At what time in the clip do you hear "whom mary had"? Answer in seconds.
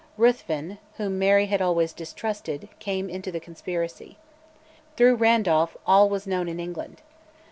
0.97-1.61